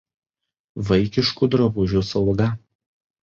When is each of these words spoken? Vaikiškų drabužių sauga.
Vaikiškų 0.87 1.49
drabužių 1.55 2.03
sauga. 2.09 2.49